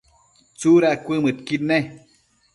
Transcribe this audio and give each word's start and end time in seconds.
¿tsudad 0.57 0.97
cuëdmëdquid 1.05 1.61
ne? 1.69 1.77